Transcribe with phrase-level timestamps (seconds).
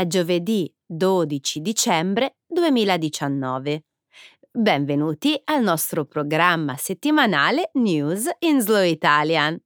[0.00, 3.84] È giovedì 12 dicembre 2019.
[4.50, 9.60] Benvenuti al nostro programma settimanale News in Slow Italian.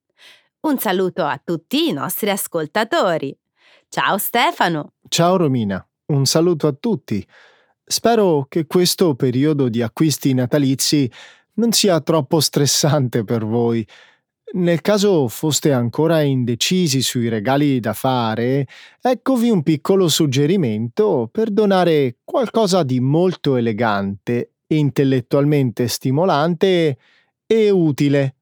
[0.62, 3.32] Un saluto a tutti i nostri ascoltatori.
[3.89, 4.94] Ciao Stefano.
[5.08, 7.25] Ciao Romina, un saluto a tutti.
[7.85, 11.08] Spero che questo periodo di acquisti natalizi
[11.58, 13.86] non sia troppo stressante per voi.
[14.57, 18.68] Nel caso foste ancora indecisi sui regali da fare,
[19.00, 26.98] eccovi un piccolo suggerimento per donare qualcosa di molto elegante, intellettualmente stimolante
[27.46, 28.36] e utile.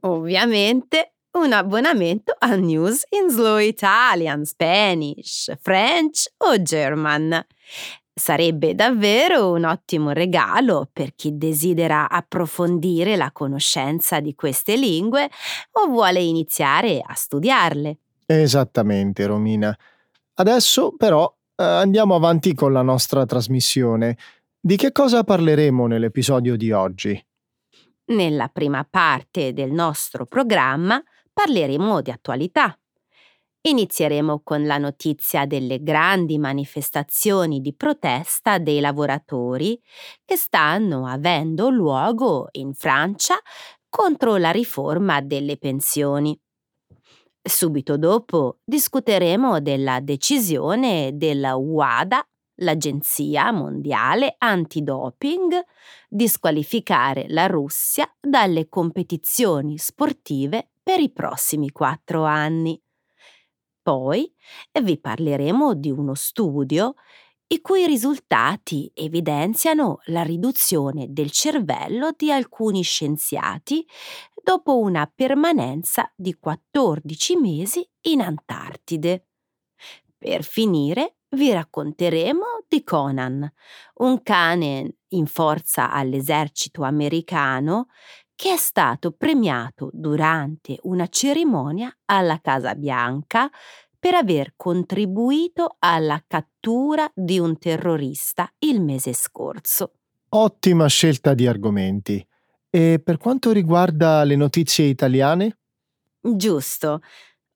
[0.00, 7.46] Ovviamente un abbonamento a News in Slow Italian, Spanish, French o German.
[8.18, 15.30] Sarebbe davvero un ottimo regalo per chi desidera approfondire la conoscenza di queste lingue
[15.72, 17.98] o vuole iniziare a studiarle.
[18.26, 19.76] Esattamente, Romina.
[20.34, 24.18] Adesso però eh, andiamo avanti con la nostra trasmissione.
[24.60, 27.24] Di che cosa parleremo nell'episodio di oggi?
[28.06, 31.00] Nella prima parte del nostro programma
[31.32, 32.76] parleremo di attualità.
[33.60, 39.78] Inizieremo con la notizia delle grandi manifestazioni di protesta dei lavoratori
[40.24, 43.36] che stanno avendo luogo in Francia
[43.88, 46.38] contro la riforma delle pensioni.
[47.42, 52.22] Subito dopo discuteremo della decisione della WADA,
[52.60, 55.60] l'Agenzia Mondiale Antidoping,
[56.08, 62.80] di squalificare la Russia dalle competizioni sportive per i prossimi quattro anni.
[63.88, 64.30] Poi
[64.82, 66.92] vi parleremo di uno studio
[67.46, 73.86] i cui risultati evidenziano la riduzione del cervello di alcuni scienziati
[74.42, 79.28] dopo una permanenza di 14 mesi in Antartide.
[80.18, 83.50] Per finire, vi racconteremo di Conan,
[84.00, 87.86] un cane in forza all'esercito americano
[88.38, 93.50] che è stato premiato durante una cerimonia alla Casa Bianca
[93.98, 99.94] per aver contribuito alla cattura di un terrorista il mese scorso.
[100.28, 102.24] Ottima scelta di argomenti.
[102.70, 105.58] E per quanto riguarda le notizie italiane?
[106.20, 107.00] Giusto.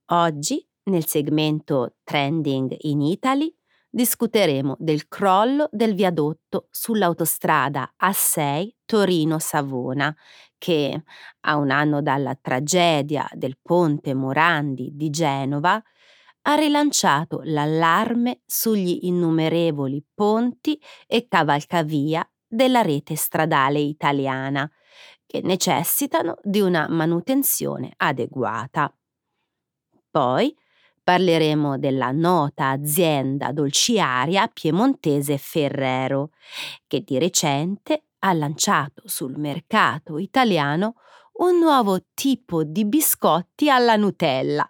[0.06, 3.54] Oggi, nel segmento Trending in Italy,
[3.88, 10.16] discuteremo del crollo del viadotto sull'autostrada A6 Torino-Savona,
[10.62, 11.02] che,
[11.40, 15.82] a un anno dalla tragedia del ponte Morandi di Genova,
[16.42, 24.70] ha rilanciato l'allarme sugli innumerevoli ponti e cavalcavia della rete stradale italiana,
[25.26, 28.94] che necessitano di una manutenzione adeguata.
[30.12, 30.56] Poi
[31.04, 36.30] Parleremo della nota azienda dolciaria piemontese Ferrero,
[36.86, 40.94] che di recente ha lanciato sul mercato italiano
[41.34, 44.68] un nuovo tipo di biscotti alla Nutella,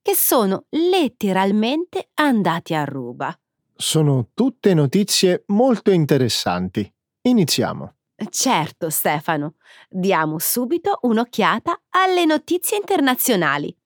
[0.00, 3.36] che sono letteralmente andati a ruba.
[3.74, 6.90] Sono tutte notizie molto interessanti.
[7.22, 7.94] Iniziamo.
[8.30, 9.54] Certo, Stefano.
[9.88, 13.76] Diamo subito un'occhiata alle notizie internazionali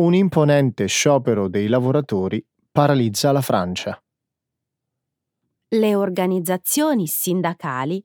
[0.00, 4.02] un imponente sciopero dei lavoratori paralizza la Francia.
[5.72, 8.04] Le organizzazioni sindacali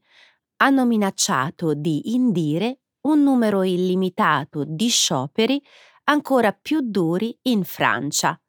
[0.58, 5.60] hanno minacciato di indire un numero illimitato di scioperi
[6.04, 8.40] ancora più duri in Francia,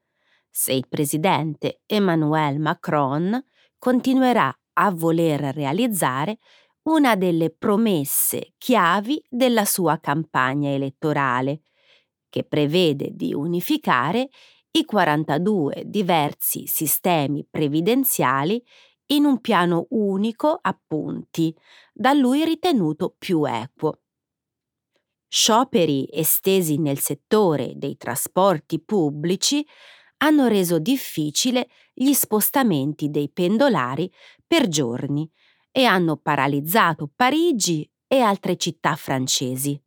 [0.51, 3.43] se il presidente Emmanuel Macron
[3.79, 6.37] continuerà a voler realizzare
[6.83, 11.63] una delle promesse chiavi della sua campagna elettorale,
[12.29, 14.29] che prevede di unificare
[14.73, 18.63] i 42 diversi sistemi previdenziali
[19.07, 21.55] in un piano unico a punti,
[21.93, 24.01] da lui ritenuto più equo.
[25.29, 29.67] Scioperi estesi nel settore dei trasporti pubblici
[30.19, 34.11] hanno reso difficile gli spostamenti dei pendolari
[34.47, 35.31] per giorni
[35.71, 39.79] e hanno paralizzato Parigi e altre città francesi.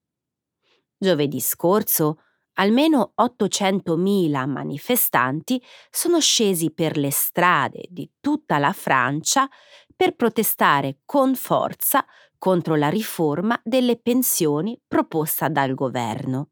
[0.98, 2.22] Giovedì scorso
[2.60, 9.50] almeno 800.000 manifestanti sono scesi per le strade di tutta la Francia
[9.96, 12.06] per protestare con forza
[12.38, 16.52] contro la riforma delle pensioni proposta dal governo.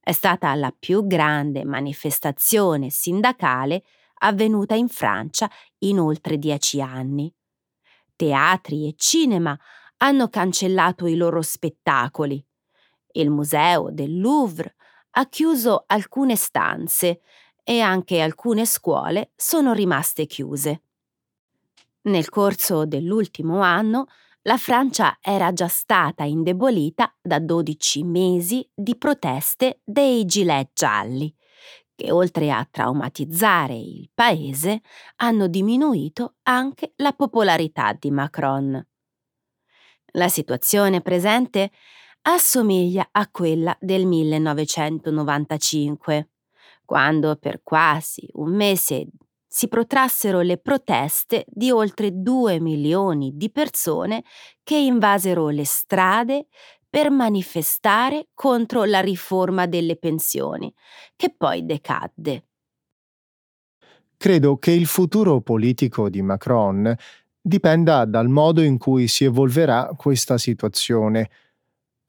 [0.00, 3.84] È stata la più grande manifestazione sindacale
[4.20, 5.50] avvenuta in Francia
[5.80, 7.32] in oltre dieci anni.
[8.16, 9.58] Teatri e cinema
[9.98, 12.44] hanno cancellato i loro spettacoli.
[13.12, 14.74] Il museo del Louvre
[15.12, 17.20] ha chiuso alcune stanze
[17.64, 20.82] e anche alcune scuole sono rimaste chiuse.
[22.02, 24.06] Nel corso dell'ultimo anno
[24.42, 31.32] la Francia era già stata indebolita da 12 mesi di proteste dei gilet gialli,
[31.94, 34.80] che oltre a traumatizzare il paese
[35.16, 38.84] hanno diminuito anche la popolarità di Macron.
[40.14, 41.70] La situazione presente
[42.22, 46.28] assomiglia a quella del 1995,
[46.84, 49.08] quando per quasi un mese
[49.46, 54.24] si protrassero le proteste di oltre due milioni di persone
[54.62, 56.46] che invasero le strade
[56.88, 60.72] per manifestare contro la riforma delle pensioni,
[61.16, 62.46] che poi decadde.
[64.16, 66.94] Credo che il futuro politico di Macron
[67.40, 71.28] dipenda dal modo in cui si evolverà questa situazione.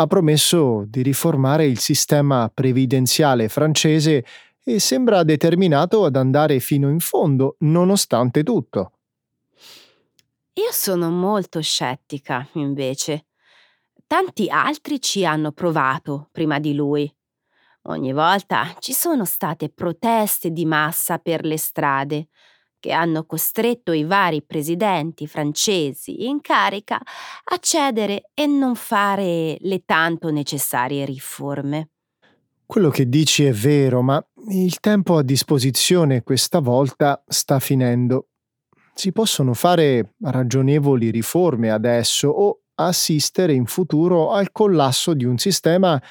[0.04, 4.26] Ha promesso di riformare il sistema previdenziale francese
[4.62, 8.92] e sembra determinato ad andare fino in fondo, nonostante tutto.
[10.56, 13.28] Io sono molto scettica, invece.
[14.06, 17.10] Tanti altri ci hanno provato prima di lui.
[17.84, 22.28] Ogni volta ci sono state proteste di massa per le strade,
[22.84, 29.84] che hanno costretto i vari presidenti francesi in carica a cedere e non fare le
[29.86, 31.92] tanto necessarie riforme.
[32.66, 38.28] Quello che dici è vero, ma il tempo a disposizione questa volta sta finendo.
[38.94, 46.02] Si possono fare ragionevoli riforme adesso o assistere in futuro al collasso di un sistema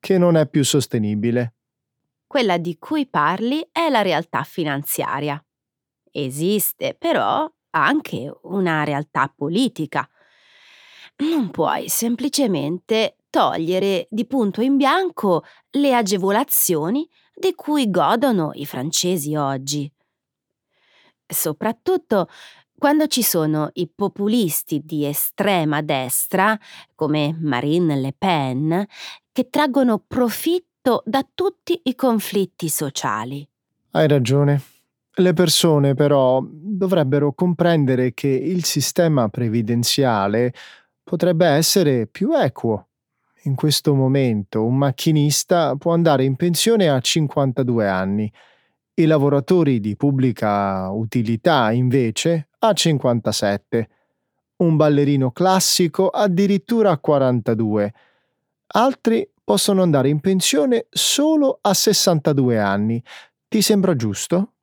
[0.00, 1.56] che non è più sostenibile.
[2.26, 5.43] Quella di cui parli è la realtà finanziaria.
[6.16, 10.08] Esiste però anche una realtà politica.
[11.16, 19.34] Non puoi semplicemente togliere di punto in bianco le agevolazioni di cui godono i francesi
[19.34, 19.90] oggi.
[21.26, 22.28] Soprattutto
[22.78, 26.56] quando ci sono i populisti di estrema destra,
[26.94, 28.86] come Marine Le Pen,
[29.32, 33.48] che traggono profitto da tutti i conflitti sociali.
[33.90, 34.73] Hai ragione.
[35.16, 40.52] Le persone però dovrebbero comprendere che il sistema previdenziale
[41.04, 42.88] potrebbe essere più equo.
[43.44, 48.32] In questo momento un macchinista può andare in pensione a 52 anni.
[48.94, 53.88] I lavoratori di pubblica utilità, invece, a 57.
[54.56, 57.94] Un ballerino classico addirittura a 42.
[58.66, 63.00] Altri possono andare in pensione solo a 62 anni.
[63.46, 64.54] Ti sembra giusto?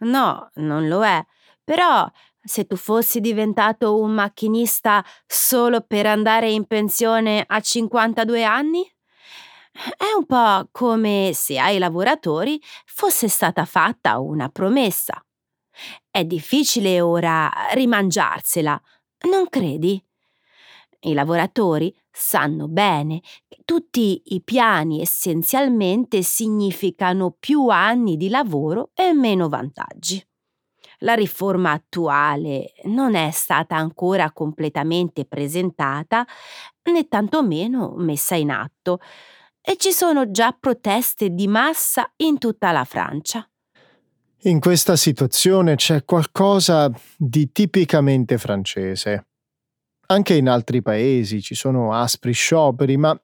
[0.00, 1.24] No, non lo è.
[1.64, 2.08] Però
[2.42, 8.84] se tu fossi diventato un macchinista solo per andare in pensione a 52 anni?
[9.96, 15.22] È un po' come se ai lavoratori fosse stata fatta una promessa.
[16.10, 18.80] È difficile ora rimangiarsela,
[19.28, 20.02] non credi?
[21.00, 29.12] I lavoratori sanno bene che tutti i piani essenzialmente significano più anni di lavoro e
[29.12, 30.24] meno vantaggi.
[31.00, 36.26] La riforma attuale non è stata ancora completamente presentata
[36.84, 39.00] né tantomeno messa in atto
[39.60, 43.46] e ci sono già proteste di massa in tutta la Francia.
[44.44, 49.26] In questa situazione c'è qualcosa di tipicamente francese.
[50.08, 53.18] Anche in altri paesi ci sono aspri scioperi, ma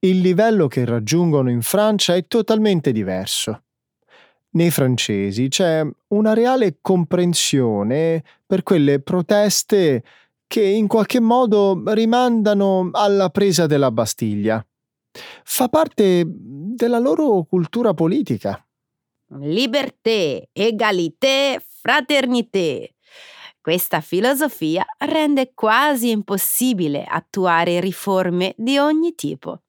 [0.00, 3.64] il livello che raggiungono in Francia è totalmente diverso.
[4.54, 10.02] Nei francesi c'è una reale comprensione per quelle proteste
[10.46, 14.64] che in qualche modo rimandano alla presa della Bastiglia.
[15.44, 18.62] Fa parte della loro cultura politica.
[19.38, 22.91] Liberté, égalité, fraternité.
[23.62, 29.62] Questa filosofia rende quasi impossibile attuare riforme di ogni tipo.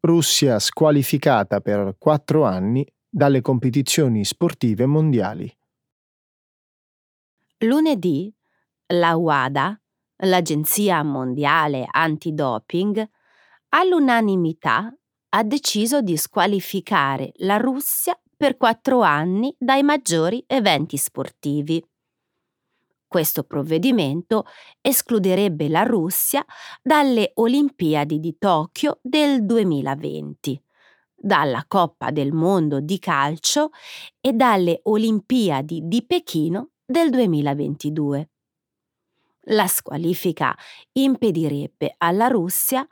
[0.00, 5.54] Russia squalificata per quattro anni dalle competizioni sportive mondiali.
[7.58, 8.34] Lunedì
[8.94, 9.78] la WADA,
[10.22, 13.06] l'Agenzia Mondiale Antidoping,
[13.68, 14.90] all'unanimità
[15.28, 21.84] ha deciso di squalificare la Russia per quattro anni dai maggiori eventi sportivi.
[23.08, 24.44] Questo provvedimento
[24.80, 26.44] escluderebbe la Russia
[26.80, 30.62] dalle Olimpiadi di Tokyo del 2020,
[31.16, 33.70] dalla Coppa del Mondo di calcio
[34.20, 38.30] e dalle Olimpiadi di Pechino del 2022.
[39.50, 40.56] La squalifica
[40.92, 42.86] impedirebbe alla Russia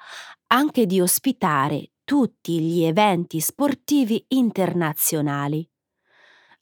[0.49, 5.69] anche di ospitare tutti gli eventi sportivi internazionali.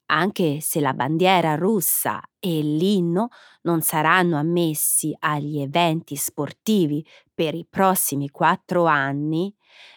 [0.07, 3.29] Anche se la bandiera russa e l'inno
[3.63, 9.55] non saranno ammessi agli eventi sportivi per i prossimi quattro anni,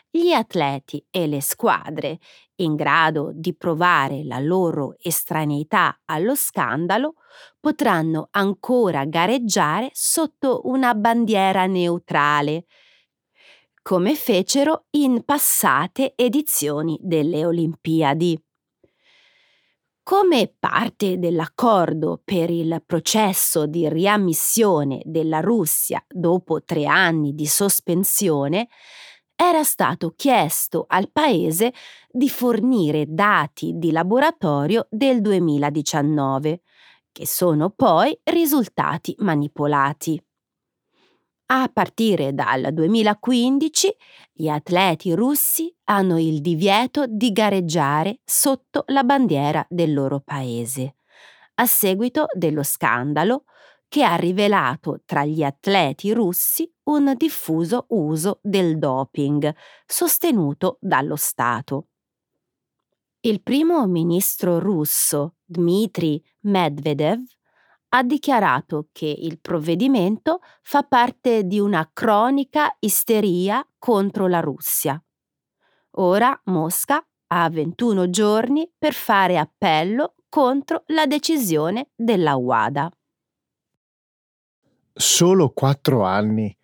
[0.09, 2.19] gli atleti e le squadre
[2.55, 7.15] in grado di provare la loro estraneità allo scandalo
[7.59, 12.65] potranno ancora gareggiare sotto una bandiera neutrale,
[13.87, 18.37] come fecero in passate edizioni delle Olimpiadi.
[20.03, 28.67] Come parte dell'accordo per il processo di riammissione della Russia dopo tre anni di sospensione,
[29.33, 31.73] era stato chiesto al Paese
[32.09, 36.61] di fornire dati di laboratorio del 2019,
[37.13, 40.21] che sono poi risultati manipolati.
[41.49, 43.95] A partire dal 2015
[44.33, 50.97] gli atleti russi hanno il divieto di gareggiare sotto la bandiera del loro paese,
[51.55, 53.45] a seguito dello scandalo
[53.87, 61.87] che ha rivelato tra gli atleti russi un diffuso uso del doping sostenuto dallo Stato.
[63.21, 67.23] Il primo ministro russo Dmitry Medvedev
[67.89, 75.01] ha dichiarato che il provvedimento fa parte di una cronica isteria contro la Russia.
[75.99, 82.91] Ora Mosca ha 21 giorni per fare appello contro la decisione della UADA.
[84.93, 86.55] Solo quattro anni.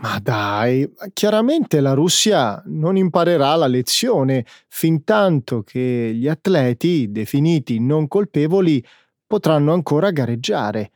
[0.00, 7.80] Ma dai, chiaramente la Russia non imparerà la lezione fin tanto che gli atleti definiti
[7.80, 8.84] non colpevoli
[9.28, 10.90] potranno ancora gareggiare.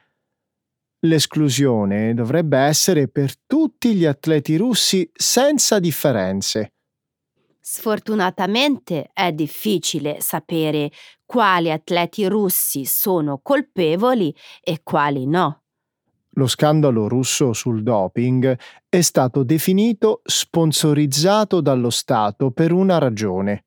[1.05, 6.73] L'esclusione dovrebbe essere per tutti gli atleti russi senza differenze.
[7.61, 10.91] Sfortunatamente è difficile sapere
[11.25, 15.63] quali atleti russi sono colpevoli e quali no.
[16.37, 18.59] Lo scandalo russo sul doping
[18.89, 23.67] è stato definito sponsorizzato dallo Stato per una ragione.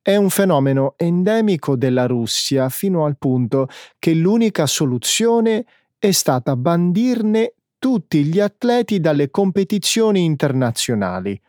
[0.00, 5.64] È un fenomeno endemico della Russia fino al punto che l'unica soluzione
[5.98, 11.40] è stata bandirne tutti gli atleti dalle competizioni internazionali.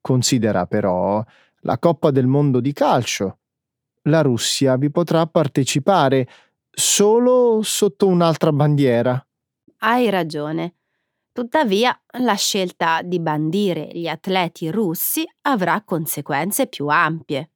[0.00, 1.24] Considera però
[1.60, 3.38] la Coppa del Mondo di calcio.
[4.04, 6.26] La Russia vi potrà partecipare
[6.70, 9.24] solo sotto un'altra bandiera.
[9.78, 10.79] Hai ragione.
[11.32, 17.50] Tuttavia, la scelta di bandire gli atleti russi avrà conseguenze più ampie.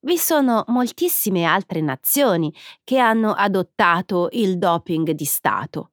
[0.00, 2.52] Vi sono moltissime altre nazioni
[2.84, 5.92] che hanno adottato il doping di Stato.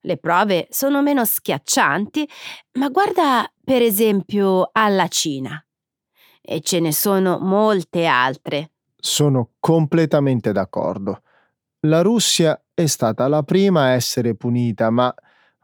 [0.00, 2.28] Le prove sono meno schiaccianti,
[2.74, 5.60] ma guarda per esempio alla Cina.
[6.40, 8.70] E ce ne sono molte altre.
[8.94, 11.22] Sono completamente d'accordo.
[11.80, 15.12] La Russia è stata la prima a essere punita, ma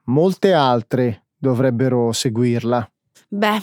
[0.05, 2.89] molte altre dovrebbero seguirla.
[3.29, 3.63] Beh,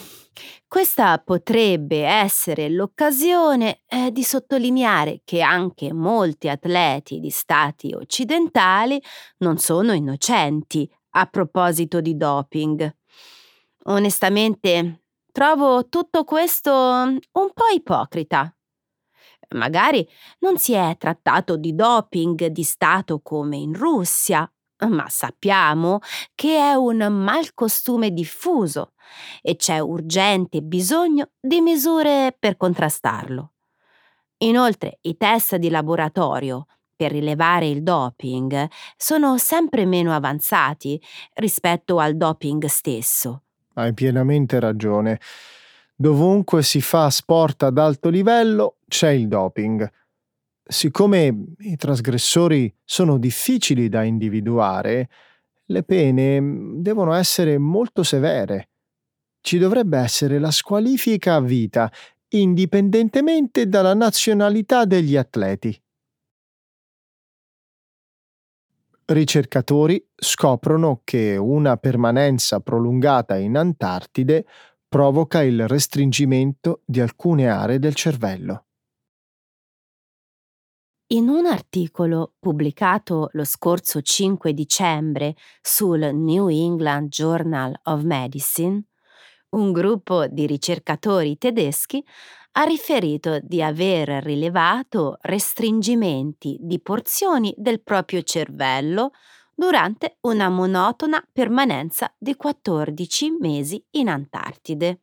[0.68, 9.02] questa potrebbe essere l'occasione eh, di sottolineare che anche molti atleti di stati occidentali
[9.38, 12.96] non sono innocenti a proposito di doping.
[13.86, 18.54] Onestamente, trovo tutto questo un po' ipocrita.
[19.56, 20.08] Magari
[20.40, 24.52] non si è trattato di doping di Stato come in Russia,
[24.88, 26.00] ma sappiamo
[26.36, 28.94] che è un malcostume diffuso
[29.42, 33.54] e c'è urgente bisogno di misure per contrastarlo.
[34.40, 38.68] Inoltre i test di laboratorio per rilevare il doping
[38.98, 41.02] sono sempre meno avanzati
[41.36, 43.44] rispetto al doping stesso.
[43.74, 45.20] Hai pienamente ragione.
[45.96, 49.90] Dovunque si fa sport ad alto livello c'è il doping.
[50.72, 55.10] Siccome i trasgressori sono difficili da individuare,
[55.66, 58.70] le pene mm, devono essere molto severe.
[59.42, 61.92] Ci dovrebbe essere la squalifica a vita,
[62.30, 65.76] indipendentemente dalla nazionalità degli atleti.
[69.06, 74.46] Ricercatori scoprono che una permanenza prolungata in Antartide
[74.88, 78.66] provoca il restringimento di alcune aree del cervello.
[81.12, 88.84] In un articolo pubblicato lo scorso 5 dicembre sul New England Journal of Medicine,
[89.56, 92.06] un gruppo di ricercatori tedeschi
[92.52, 99.10] ha riferito di aver rilevato restringimenti di porzioni del proprio cervello
[99.56, 105.02] durante una monotona permanenza di 14 mesi in Antartide.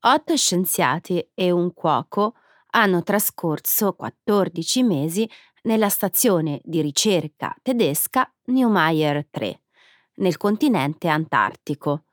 [0.00, 2.34] Otto scienziati e un cuoco
[2.70, 5.28] hanno trascorso 14 mesi
[5.62, 9.62] nella stazione di ricerca tedesca Neumayer 3,
[10.16, 12.04] nel continente antartico,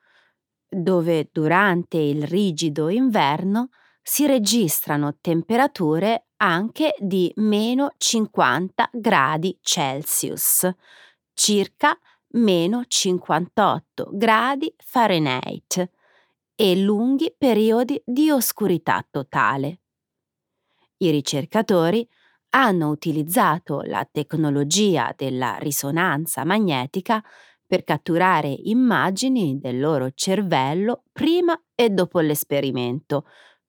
[0.67, 3.69] dove durante il rigido inverno
[4.01, 10.69] si registrano temperature anche di meno 50 gradi Celsius,
[11.33, 11.97] circa
[12.31, 15.89] meno 58 gradi Fahrenheit,
[16.59, 19.81] e lunghi periodi di oscurità totale.
[20.99, 22.07] I ricercatori
[22.51, 27.23] hanno utilizzato la tecnologia della risonanza magnetica
[27.65, 33.25] per catturare immagini del loro cervello prima e dopo l'esperimento,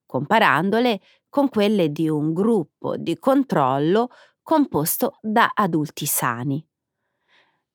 [0.07, 4.09] comparandole con quelle di un gruppo di controllo
[4.43, 6.65] composto da adulti sani.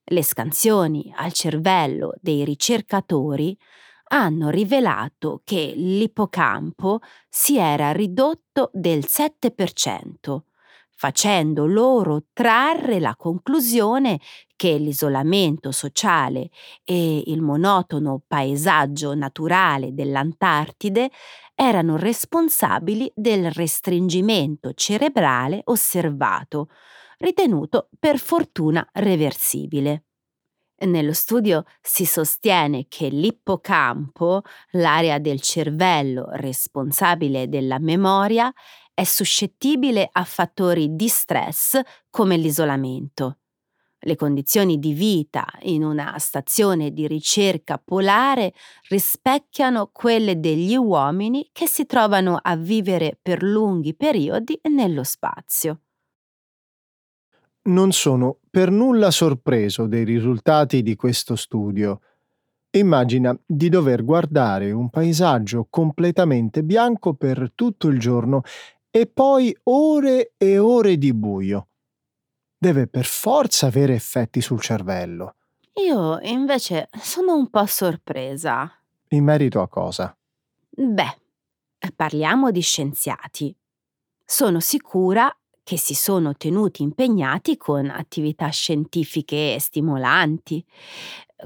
[0.06, 3.58] Le scansioni al cervello dei ricercatori
[4.14, 10.44] hanno rivelato che l'ippocampo si era ridotto del 7%,
[10.96, 14.20] facendo loro trarre la conclusione
[14.56, 16.50] che l'isolamento sociale
[16.84, 21.10] e il monotono paesaggio naturale dell'Antartide
[21.56, 26.70] erano responsabili del restringimento cerebrale osservato,
[27.18, 30.04] ritenuto per fortuna reversibile.
[30.86, 38.52] Nello studio si sostiene che l'ippocampo, l'area del cervello responsabile della memoria,
[38.94, 43.38] è suscettibile a fattori di stress come l'isolamento.
[44.00, 48.54] Le condizioni di vita in una stazione di ricerca polare
[48.90, 55.84] rispecchiano quelle degli uomini che si trovano a vivere per lunghi periodi nello spazio
[57.66, 62.02] non sono per nulla sorpreso dei risultati di questo studio.
[62.70, 68.44] Immagina di dover guardare un paesaggio completamente bianco per tutto il giorno
[68.92, 71.70] e poi ore e ore di buio.
[72.56, 75.34] Deve per forza avere effetti sul cervello.
[75.84, 78.72] Io invece sono un po' sorpresa.
[79.08, 80.16] In merito a cosa?
[80.70, 81.18] Beh,
[81.96, 83.56] parliamo di scienziati.
[84.24, 90.64] Sono sicura che si sono tenuti impegnati con attività scientifiche stimolanti.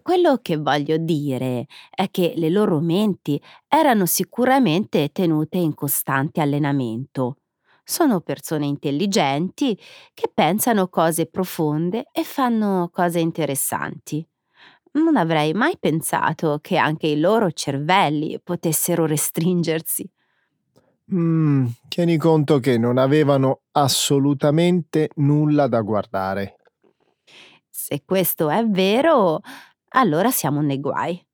[0.04, 7.38] Quello che voglio dire è che le loro menti erano sicuramente tenute in costante allenamento.
[7.84, 9.78] Sono persone intelligenti
[10.14, 14.28] che pensano cose profonde e fanno cose interessanti.
[14.94, 20.08] Non avrei mai pensato che anche i loro cervelli potessero restringersi.
[21.14, 26.58] Mm, tieni conto che non avevano assolutamente nulla da guardare.
[27.70, 29.40] Se questo è vero,
[29.90, 31.26] allora siamo nei guai.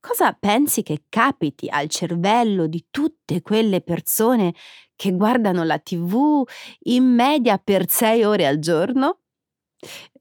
[0.00, 4.54] Cosa pensi che capiti al cervello di tutte quelle persone
[4.96, 6.42] che guardano la TV
[6.84, 9.18] in media per sei ore al giorno?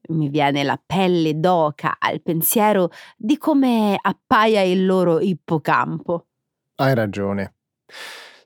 [0.10, 6.28] Mi viene la pelle d'oca al pensiero di come appaia il loro ippocampo.
[6.76, 7.54] Hai ragione.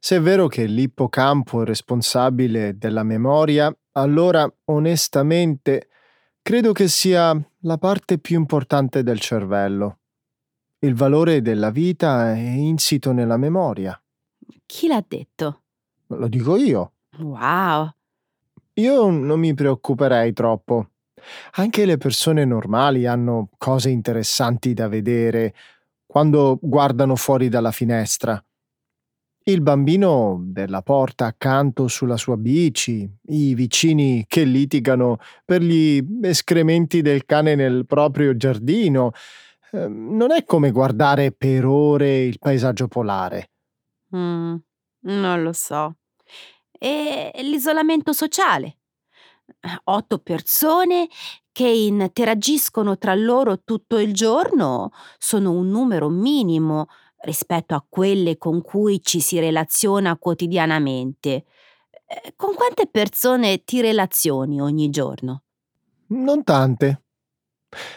[0.05, 5.87] Se è vero che l'ippocampo è responsabile della memoria, allora onestamente
[6.41, 9.99] credo che sia la parte più importante del cervello.
[10.79, 13.97] Il valore della vita è insito nella memoria.
[14.65, 15.61] Chi l'ha detto?
[16.07, 16.95] Lo dico io.
[17.19, 17.89] Wow.
[18.73, 20.89] Io non mi preoccuperei troppo.
[21.51, 25.55] Anche le persone normali hanno cose interessanti da vedere
[26.05, 28.43] quando guardano fuori dalla finestra.
[29.45, 37.01] Il bambino della porta accanto sulla sua bici, i vicini che litigano per gli escrementi
[37.01, 39.11] del cane nel proprio giardino.
[39.71, 43.51] Ehm, non è come guardare per ore il paesaggio polare.
[44.15, 44.55] Mm,
[45.01, 45.97] non lo so.
[46.71, 48.77] E l'isolamento sociale?
[49.85, 51.09] Otto persone
[51.51, 56.87] che interagiscono tra loro tutto il giorno sono un numero minimo
[57.23, 61.45] rispetto a quelle con cui ci si relaziona quotidianamente.
[62.05, 65.43] Eh, con quante persone ti relazioni ogni giorno?
[66.07, 67.01] Non tante.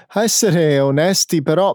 [0.09, 1.75] A essere onesti, però,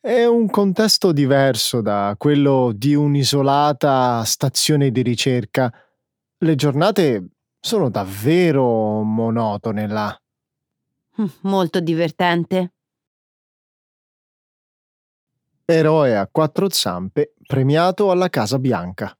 [0.00, 5.72] è un contesto diverso da quello di un'isolata stazione di ricerca.
[6.38, 10.16] Le giornate sono davvero monotone là.
[11.42, 12.74] Molto divertente.
[15.66, 19.16] Eroe a quattro zampe premiato alla Casa Bianca.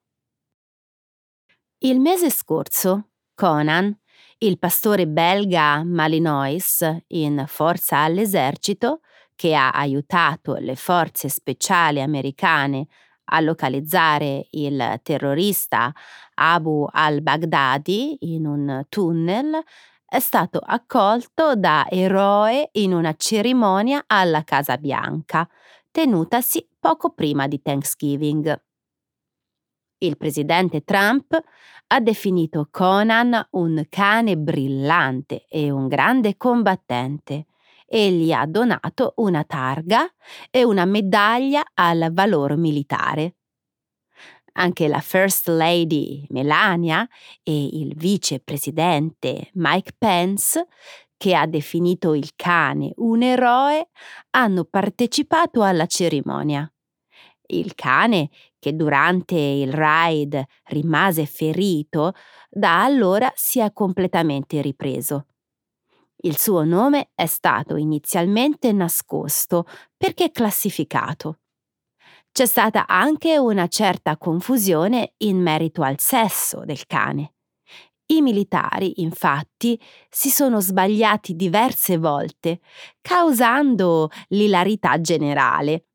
[1.78, 3.98] Il mese scorso, Conan,
[4.40, 9.00] il pastore belga Malinois, in forza all'esercito,
[9.34, 12.88] che ha aiutato le forze speciali americane
[13.30, 15.90] a localizzare il terrorista
[16.34, 19.62] Abu al-Baghdadi in un tunnel,
[20.04, 25.48] è stato accolto da eroe in una cerimonia alla Casa Bianca,
[25.94, 28.62] tenutasi poco prima di Thanksgiving.
[29.98, 31.40] Il presidente Trump
[31.86, 37.46] ha definito Conan un cane brillante e un grande combattente
[37.86, 40.12] e gli ha donato una targa
[40.50, 43.36] e una medaglia al valor militare.
[44.56, 47.08] Anche la First Lady Melania
[47.44, 50.66] e il vicepresidente Mike Pence,
[51.24, 53.88] che ha definito il cane un eroe,
[54.32, 56.70] hanno partecipato alla cerimonia.
[57.46, 62.12] Il cane, che durante il raid rimase ferito,
[62.50, 65.28] da allora si è completamente ripreso.
[66.16, 69.64] Il suo nome è stato inizialmente nascosto
[69.96, 71.38] perché classificato.
[72.32, 77.33] C'è stata anche una certa confusione in merito al sesso del cane.
[78.06, 82.60] I militari, infatti, si sono sbagliati diverse volte,
[83.00, 85.86] causando l'ilarità generale.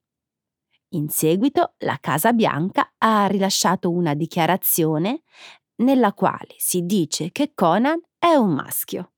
[0.93, 5.22] In seguito la Casa Bianca ha rilasciato una dichiarazione
[5.78, 9.12] nella quale si dice che Conan è un maschio.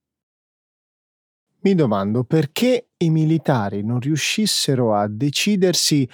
[1.60, 6.08] Mi domando perché i militari non riuscissero a decidersi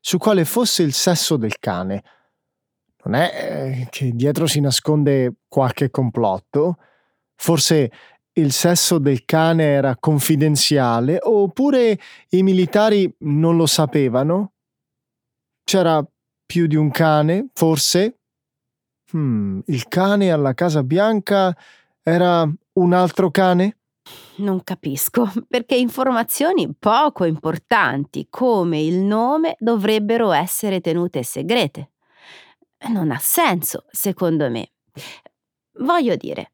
[0.00, 2.02] su quale fosse il sesso del cane.
[3.04, 6.76] Non è eh, che dietro si nasconde qualche complotto?
[7.36, 7.90] Forse
[8.32, 11.98] il sesso del cane era confidenziale oppure
[12.30, 14.52] i militari non lo sapevano?
[15.64, 16.04] C'era
[16.46, 18.18] più di un cane, forse?
[19.12, 21.56] Hmm, il cane alla Casa Bianca
[22.02, 23.78] era un altro cane?
[24.36, 31.93] Non capisco, perché informazioni poco importanti come il nome dovrebbero essere tenute segrete.
[32.88, 34.72] Non ha senso, secondo me.
[35.78, 36.52] Voglio dire,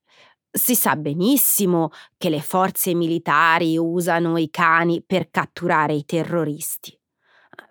[0.51, 6.99] si sa benissimo che le forze militari usano i cani per catturare i terroristi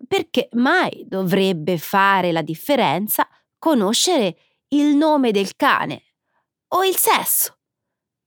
[0.07, 4.37] perché mai dovrebbe fare la differenza conoscere
[4.69, 6.03] il nome del cane
[6.69, 7.57] o il sesso,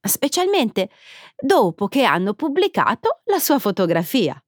[0.00, 0.90] specialmente
[1.36, 4.41] dopo che hanno pubblicato la sua fotografia.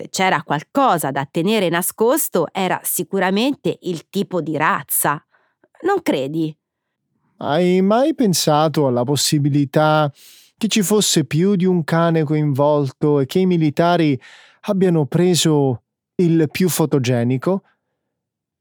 [0.00, 5.22] Se c'era qualcosa da tenere nascosto era sicuramente il tipo di razza.
[5.82, 6.56] Non credi?
[7.36, 10.10] Hai mai pensato alla possibilità
[10.56, 14.18] che ci fosse più di un cane coinvolto e che i militari
[14.62, 15.82] abbiano preso
[16.14, 17.64] il più fotogenico?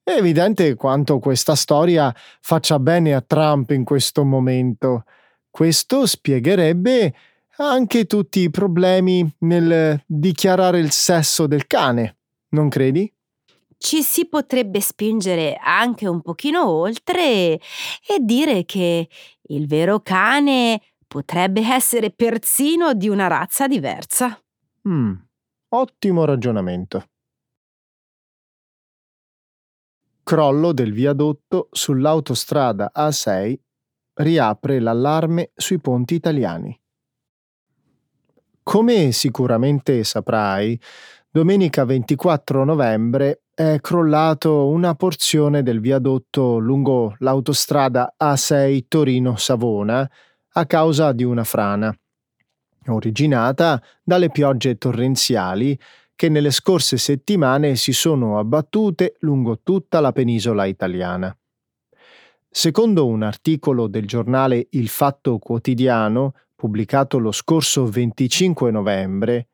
[0.04, 5.06] È evidente quanto questa storia faccia bene a Trump in questo momento.
[5.50, 7.14] Questo spiegherebbe
[7.68, 12.18] anche tutti i problemi nel dichiarare il sesso del cane,
[12.50, 13.12] non credi?
[13.78, 19.08] Ci si potrebbe spingere anche un pochino oltre e dire che
[19.42, 24.40] il vero cane potrebbe essere persino di una razza diversa.
[24.88, 25.14] Mm,
[25.70, 27.04] ottimo ragionamento.
[30.30, 33.60] crollo del viadotto sull'autostrada A6
[34.20, 36.79] riapre l'allarme sui ponti italiani.
[38.70, 40.80] Come sicuramente saprai,
[41.32, 50.12] domenica 24 novembre è crollato una porzione del viadotto lungo l'autostrada A6 Torino-Savona
[50.50, 51.92] a causa di una frana,
[52.90, 55.76] originata dalle piogge torrenziali
[56.16, 61.36] che nelle scorse settimane si sono abbattute lungo tutta la penisola italiana.
[62.48, 69.48] Secondo un articolo del giornale Il Fatto Quotidiano, pubblicato lo scorso 25 novembre,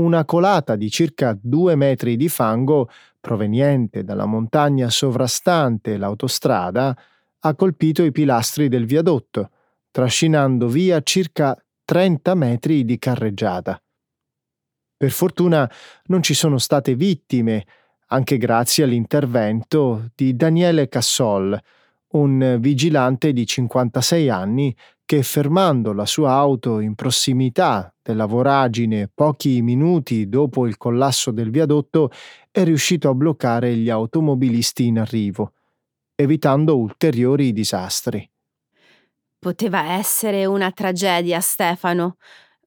[0.00, 2.90] una colata di circa due metri di fango
[3.20, 6.98] proveniente dalla montagna sovrastante l'autostrada
[7.38, 9.50] ha colpito i pilastri del viadotto,
[9.92, 13.80] trascinando via circa 30 metri di carreggiata.
[14.96, 15.70] Per fortuna
[16.06, 17.64] non ci sono state vittime,
[18.08, 21.56] anche grazie all'intervento di Daniele Cassol,
[22.10, 29.62] un vigilante di 56 anni che fermando la sua auto in prossimità della voragine pochi
[29.62, 32.10] minuti dopo il collasso del viadotto
[32.50, 35.52] è riuscito a bloccare gli automobilisti in arrivo,
[36.14, 38.30] evitando ulteriori disastri.
[39.38, 42.16] Poteva essere una tragedia, Stefano.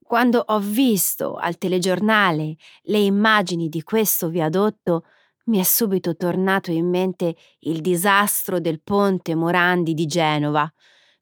[0.01, 5.05] Quando ho visto al telegiornale le immagini di questo viadotto,
[5.51, 10.71] mi è subito tornato in mente il disastro del ponte Morandi di Genova,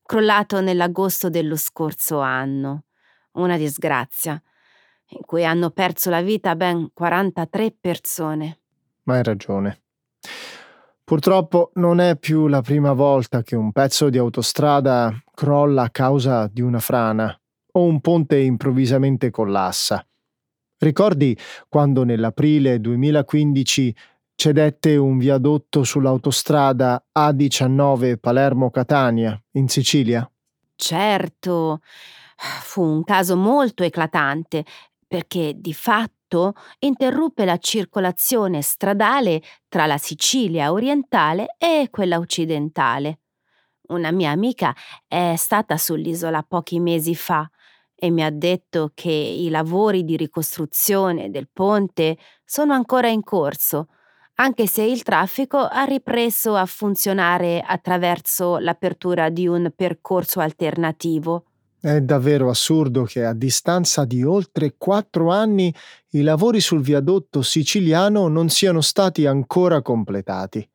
[0.04, 2.84] crollato nell'agosto dello scorso anno.
[3.32, 4.40] Una disgrazia,
[5.08, 8.60] in cui hanno perso la vita ben 43 persone.
[9.02, 9.82] Ma hai ragione.
[11.02, 16.46] Purtroppo non è più la prima volta che un pezzo di autostrada crolla a causa
[16.46, 17.36] di una frana
[17.72, 20.04] o un ponte improvvisamente collassa.
[20.82, 21.36] Ricordi
[21.68, 23.94] quando nell'aprile 2015
[24.40, 30.26] cedette un viadotto sull'autostrada A19 Palermo-Catania, in Sicilia?
[30.74, 31.80] Certo,
[32.62, 34.64] fu un caso molto eclatante
[35.06, 43.18] perché di fatto interruppe la circolazione stradale tra la Sicilia orientale e quella occidentale.
[43.88, 44.74] Una mia amica
[45.06, 47.46] è stata sull'isola pochi mesi fa
[47.94, 53.88] e mi ha detto che i lavori di ricostruzione del ponte sono ancora in corso,
[54.40, 61.44] anche se il traffico ha ripreso a funzionare attraverso l'apertura di un percorso alternativo.
[61.78, 65.74] È davvero assurdo che a distanza di oltre quattro anni
[66.10, 70.66] i lavori sul viadotto siciliano non siano stati ancora completati.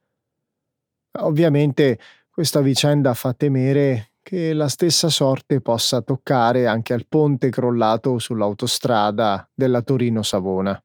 [1.22, 2.00] Ovviamente
[2.30, 9.50] questa vicenda fa temere che la stessa sorte possa toccare anche al ponte crollato sull'autostrada
[9.54, 10.85] della Torino-Savona.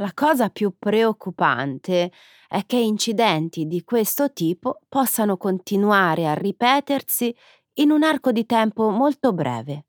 [0.00, 2.12] La cosa più preoccupante
[2.46, 7.34] è che incidenti di questo tipo possano continuare a ripetersi
[7.74, 9.86] in un arco di tempo molto breve.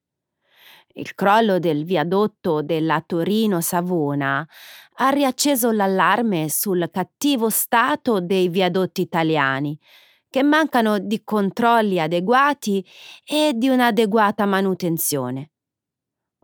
[0.93, 4.47] Il crollo del viadotto della Torino-Savona
[4.95, 9.79] ha riacceso l'allarme sul cattivo stato dei viadotti italiani,
[10.27, 12.83] che mancano di controlli adeguati
[13.23, 15.51] e di un'adeguata manutenzione.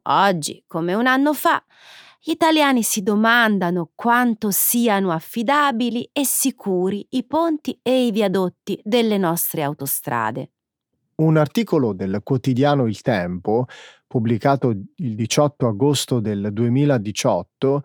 [0.04, 1.63] Oggi, come un anno fa,
[2.27, 9.19] gli italiani si domandano quanto siano affidabili e sicuri i ponti e i viadotti delle
[9.19, 10.53] nostre autostrade.
[11.17, 13.67] Un articolo del quotidiano Il Tempo,
[14.07, 17.83] pubblicato il 18 agosto del 2018,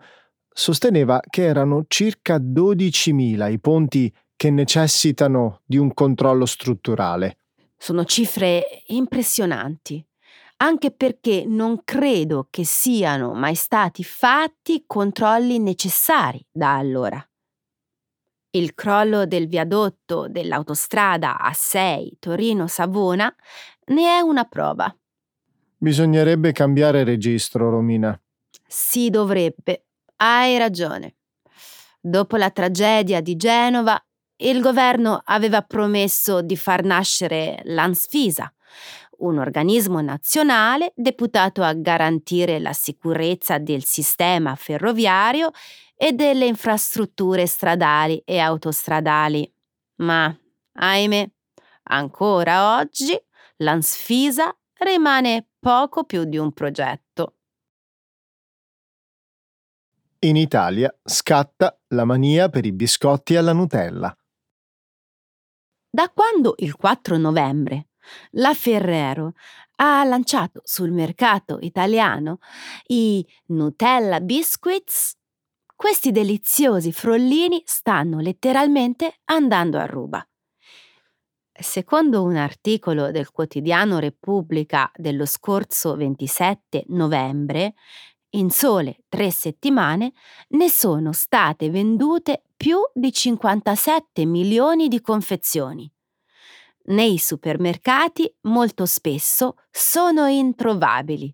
[0.51, 7.37] sosteneva che erano circa 12.000 i ponti che necessitano di un controllo strutturale.
[7.77, 10.03] Sono cifre impressionanti,
[10.61, 17.23] anche perché non credo che siano mai stati fatti controlli necessari da allora.
[18.51, 23.33] Il crollo del viadotto dell'autostrada A6 Torino-Savona
[23.87, 24.95] ne è una prova.
[25.77, 28.19] Bisognerebbe cambiare registro, Romina.
[28.67, 29.85] Si dovrebbe.
[30.17, 31.15] Hai ragione.
[31.99, 33.99] Dopo la tragedia di Genova,
[34.37, 38.53] il governo aveva promesso di far nascere l'ANSFISA,
[39.21, 45.51] un organismo nazionale deputato a garantire la sicurezza del sistema ferroviario
[45.95, 49.51] e delle infrastrutture stradali e autostradali.
[49.97, 50.35] Ma,
[50.73, 51.29] ahimè,
[51.83, 53.19] ancora oggi
[53.57, 57.35] l'ANSFISA rimane poco più di un progetto.
[60.23, 64.15] In Italia scatta la mania per i biscotti alla Nutella.
[65.89, 67.89] Da quando il 4 novembre
[68.31, 69.33] la Ferrero
[69.75, 72.39] ha lanciato sul mercato italiano
[72.87, 75.15] i Nutella Biscuits,
[75.75, 80.25] questi deliziosi frollini stanno letteralmente andando a ruba.
[81.51, 87.73] Secondo un articolo del quotidiano Repubblica dello scorso 27 novembre,
[88.31, 90.13] in sole tre settimane
[90.49, 95.91] ne sono state vendute più di 57 milioni di confezioni
[96.85, 101.33] nei supermercati molto spesso sono introvabili,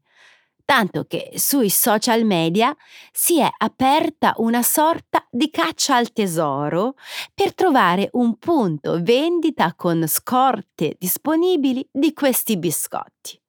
[0.66, 2.76] tanto che sui social media
[3.12, 6.96] si è aperta una sorta di caccia al tesoro
[7.34, 13.40] per trovare un punto vendita con scorte disponibili di questi biscotti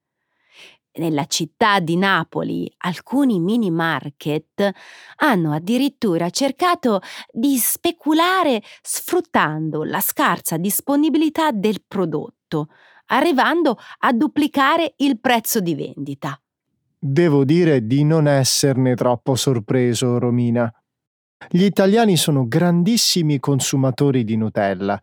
[0.99, 4.71] nella città di Napoli alcuni mini market
[5.17, 7.01] hanno addirittura cercato
[7.33, 12.69] di speculare sfruttando la scarsa disponibilità del prodotto,
[13.07, 16.41] arrivando a duplicare il prezzo di vendita.
[16.99, 20.73] Devo dire di non esserne troppo sorpreso, Romina.
[21.49, 25.01] Gli italiani sono grandissimi consumatori di Nutella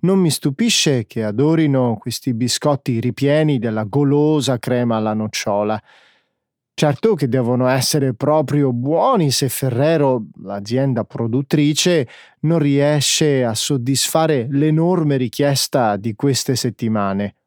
[0.00, 5.80] non mi stupisce che adorino questi biscotti ripieni della golosa crema alla nocciola.
[6.74, 12.06] Certo che devono essere proprio buoni se Ferrero, l'azienda produttrice,
[12.42, 17.37] non riesce a soddisfare l'enorme richiesta di queste settimane.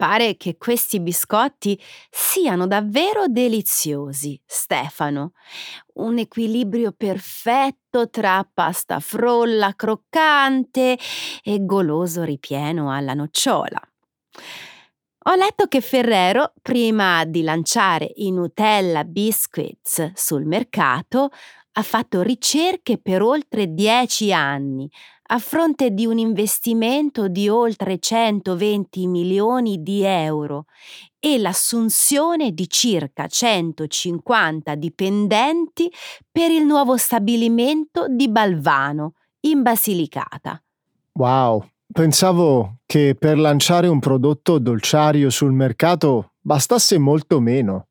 [0.00, 5.32] Pare che questi biscotti siano davvero deliziosi, Stefano.
[5.96, 10.98] Un equilibrio perfetto tra pasta frolla croccante
[11.42, 13.78] e goloso ripieno alla nocciola.
[15.24, 21.28] Ho letto che Ferrero, prima di lanciare i Nutella Biscuits sul mercato,
[21.72, 24.90] ha fatto ricerche per oltre dieci anni,
[25.32, 30.66] a fronte di un investimento di oltre 120 milioni di euro
[31.20, 35.90] e l'assunzione di circa 150 dipendenti
[36.30, 40.60] per il nuovo stabilimento di Balvano, in Basilicata.
[41.12, 47.86] Wow, pensavo che per lanciare un prodotto dolciario sul mercato bastasse molto meno.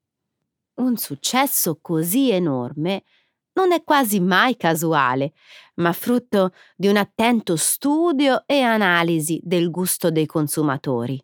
[0.75, 3.04] Un successo così enorme
[3.53, 5.33] non è quasi mai casuale,
[5.75, 11.21] ma frutto di un attento studio e analisi del gusto dei consumatori.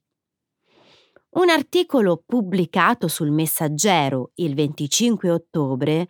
[1.35, 6.07] Un articolo pubblicato sul Messaggero il 25 ottobre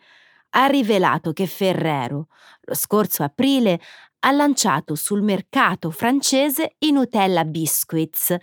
[0.52, 2.28] ha rivelato che Ferrero,
[2.62, 3.80] lo scorso aprile,
[4.20, 8.36] ha lanciato sul mercato francese i Nutella Biscuits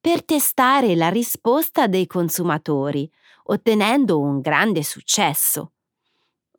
[0.00, 3.10] per testare la risposta dei consumatori,
[3.44, 5.72] ottenendo un grande successo.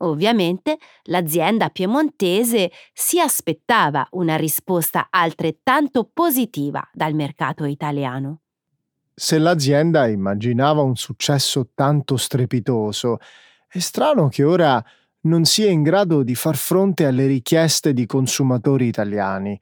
[0.03, 8.41] Ovviamente l'azienda piemontese si aspettava una risposta altrettanto positiva dal mercato italiano.
[9.13, 13.17] Se l'azienda immaginava un successo tanto strepitoso,
[13.67, 14.83] è strano che ora
[15.21, 19.59] non sia in grado di far fronte alle richieste di consumatori italiani.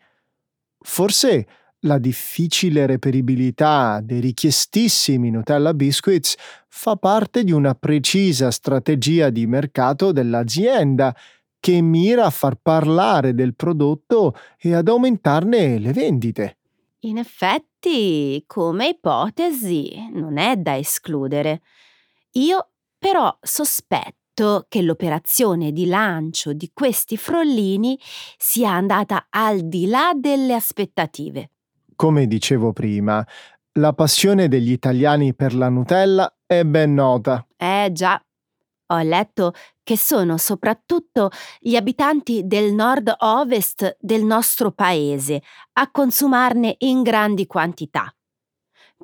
[0.79, 1.47] Forse
[1.81, 6.35] la difficile reperibilità dei richiestissimi Nutella Biscuits
[6.67, 11.15] fa parte di una precisa strategia di mercato dell'azienda
[11.59, 16.57] che mira a far parlare del prodotto e ad aumentarne le vendite.
[17.03, 21.61] In effetti, come ipotesi, non è da escludere.
[22.33, 27.97] Io però sospetto che l'operazione di lancio di questi frollini
[28.37, 31.51] sia andata al di là delle aspettative.
[32.01, 33.27] Come dicevo prima,
[33.73, 37.45] la passione degli italiani per la Nutella è ben nota.
[37.57, 38.17] Eh già,
[38.85, 39.51] ho letto
[39.83, 45.41] che sono soprattutto gli abitanti del nord-ovest del nostro paese
[45.73, 48.09] a consumarne in grandi quantità.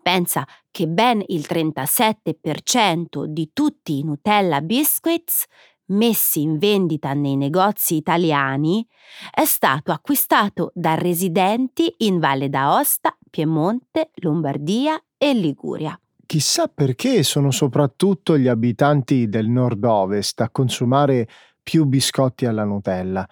[0.01, 5.43] Pensa che ben il 37% di tutti i Nutella Biscuits
[5.87, 8.85] messi in vendita nei negozi italiani
[9.31, 15.99] è stato acquistato da residenti in Valle d'Aosta, Piemonte, Lombardia e Liguria.
[16.25, 21.27] Chissà perché sono soprattutto gli abitanti del nord-ovest a consumare
[21.61, 23.27] più biscotti alla Nutella.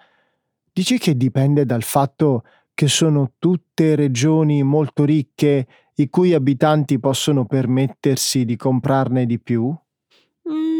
[0.72, 7.46] Dici che dipende dal fatto che sono tutte regioni molto ricche i cui abitanti possono
[7.46, 9.74] permettersi di comprarne di più?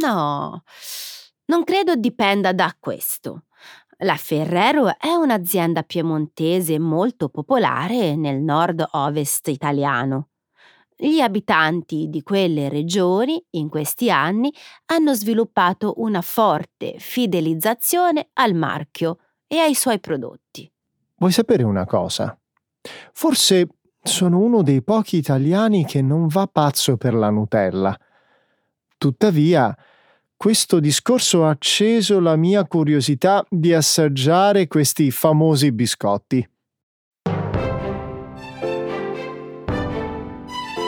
[0.00, 0.62] No,
[1.46, 3.44] non credo dipenda da questo.
[3.98, 10.30] La Ferrero è un'azienda piemontese molto popolare nel nord-ovest italiano.
[10.96, 14.52] Gli abitanti di quelle regioni in questi anni
[14.86, 20.70] hanno sviluppato una forte fidelizzazione al marchio e ai suoi prodotti.
[21.16, 22.36] Vuoi sapere una cosa?
[23.12, 23.68] Forse
[24.02, 27.96] sono uno dei pochi italiani che non va pazzo per la Nutella.
[28.96, 29.76] Tuttavia,
[30.36, 36.48] questo discorso ha acceso la mia curiosità di assaggiare questi famosi biscotti.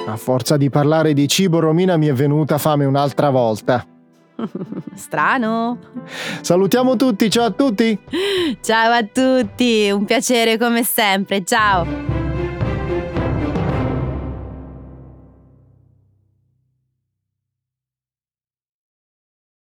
[0.08, 3.84] A forza di parlare di cibo, Romina, mi è venuta fame un'altra volta.
[4.94, 5.78] Strano.
[6.40, 7.98] Salutiamo tutti, ciao a tutti.
[8.60, 12.15] Ciao a tutti, un piacere come sempre, ciao.